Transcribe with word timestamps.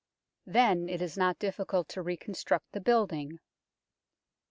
Then 0.47 0.89
it 0.89 0.99
is 0.99 1.15
not 1.15 1.37
diffi 1.37 1.67
cult 1.67 1.87
to 1.89 2.01
reconstruct 2.01 2.71
the 2.71 2.81
building. 2.81 3.37